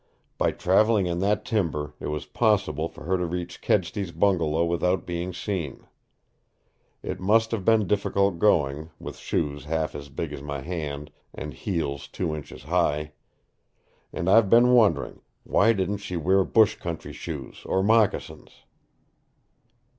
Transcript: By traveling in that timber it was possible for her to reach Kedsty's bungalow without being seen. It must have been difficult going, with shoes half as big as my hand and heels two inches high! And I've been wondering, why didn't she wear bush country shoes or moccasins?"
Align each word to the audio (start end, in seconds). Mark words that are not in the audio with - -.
By 0.39 0.49
traveling 0.49 1.05
in 1.05 1.19
that 1.19 1.45
timber 1.45 1.93
it 1.99 2.07
was 2.07 2.25
possible 2.25 2.89
for 2.89 3.03
her 3.03 3.17
to 3.19 3.25
reach 3.27 3.61
Kedsty's 3.61 4.11
bungalow 4.11 4.65
without 4.65 5.05
being 5.05 5.31
seen. 5.31 5.85
It 7.03 7.19
must 7.19 7.51
have 7.51 7.63
been 7.63 7.85
difficult 7.85 8.39
going, 8.39 8.89
with 8.97 9.17
shoes 9.17 9.65
half 9.65 9.93
as 9.93 10.09
big 10.09 10.33
as 10.33 10.41
my 10.41 10.61
hand 10.61 11.11
and 11.35 11.53
heels 11.53 12.07
two 12.07 12.35
inches 12.35 12.63
high! 12.63 13.11
And 14.11 14.27
I've 14.27 14.49
been 14.49 14.71
wondering, 14.73 15.21
why 15.43 15.71
didn't 15.71 15.97
she 15.99 16.17
wear 16.17 16.43
bush 16.43 16.77
country 16.77 17.13
shoes 17.13 17.61
or 17.63 17.83
moccasins?" 17.83 18.63